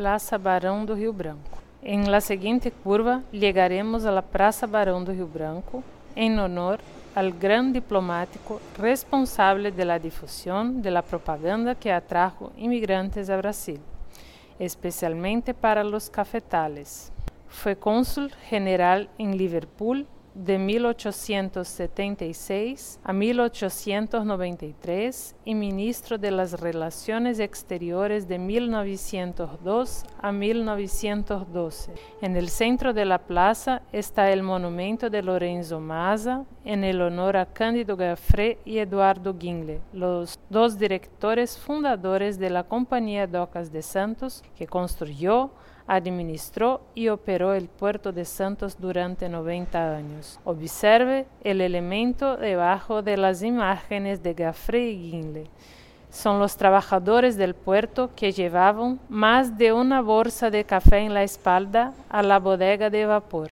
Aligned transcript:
Plaza 0.00 0.38
Barão 0.38 0.82
do 0.86 0.94
Rio 0.94 1.12
Branco. 1.12 1.58
Em 1.82 2.04
la 2.08 2.22
seguinte 2.22 2.70
curva, 2.70 3.22
chegaremos 3.34 4.06
à 4.06 4.22
Praça 4.22 4.66
Barão 4.66 5.04
do 5.04 5.12
Rio 5.12 5.26
Branco, 5.26 5.84
em 6.16 6.40
honor 6.40 6.80
ao 7.14 7.30
grande 7.30 7.74
diplomático 7.74 8.62
responsável 8.80 9.70
pela 9.70 9.98
difusão 9.98 10.80
da 10.80 11.02
propaganda 11.02 11.74
que 11.74 11.90
atrajo 11.90 12.50
imigrantes 12.56 13.28
a 13.28 13.36
Brasil, 13.36 13.78
especialmente 14.58 15.52
para 15.52 15.84
os 15.84 16.08
cafetales. 16.08 17.12
Foi 17.46 17.74
cônsul 17.74 18.30
general 18.48 19.04
em 19.18 19.32
Liverpool 19.32 20.06
de 20.34 20.58
1876 20.58 23.00
a 23.02 23.12
1893 23.12 25.34
y 25.44 25.54
ministro 25.54 26.18
de 26.18 26.30
las 26.30 26.60
Relaciones 26.60 27.40
Exteriores 27.40 28.28
de 28.28 28.38
1902 28.38 30.04
a 30.20 30.32
1912. 30.32 31.92
En 32.22 32.36
el 32.36 32.48
centro 32.48 32.92
de 32.92 33.04
la 33.04 33.18
plaza 33.18 33.82
está 33.92 34.30
el 34.30 34.42
monumento 34.42 35.10
de 35.10 35.22
Lorenzo 35.22 35.78
Maza 35.80 36.44
en 36.64 36.84
el 36.84 37.02
honor 37.02 37.36
a 37.36 37.46
Cândido 37.46 37.96
Gaffré 37.96 38.58
y 38.64 38.78
Eduardo 38.78 39.36
Gingle, 39.38 39.80
los 39.92 40.38
dos 40.48 40.78
directores 40.78 41.58
fundadores 41.58 42.38
de 42.38 42.50
la 42.50 42.64
Compañía 42.64 43.26
Docas 43.26 43.72
de 43.72 43.82
Santos 43.82 44.44
que 44.56 44.66
construyó 44.66 45.50
administró 45.90 46.82
y 46.94 47.08
operó 47.08 47.52
el 47.52 47.66
puerto 47.66 48.12
de 48.12 48.24
Santos 48.24 48.76
durante 48.78 49.28
90 49.28 49.96
años. 49.96 50.38
Observe 50.44 51.26
el 51.42 51.60
elemento 51.60 52.36
debajo 52.36 53.02
de 53.02 53.16
las 53.16 53.42
imágenes 53.42 54.22
de 54.22 54.34
Gaffrey 54.34 54.90
y 54.90 55.10
Ginle. 55.10 55.46
Son 56.08 56.38
los 56.38 56.56
trabajadores 56.56 57.36
del 57.36 57.54
puerto 57.54 58.10
que 58.14 58.30
llevaban 58.30 59.00
más 59.08 59.58
de 59.58 59.72
una 59.72 60.00
bolsa 60.00 60.50
de 60.50 60.64
café 60.64 60.98
en 60.98 61.12
la 61.12 61.24
espalda 61.24 61.92
a 62.08 62.22
la 62.22 62.38
bodega 62.38 62.88
de 62.88 63.06
vapor. 63.06 63.48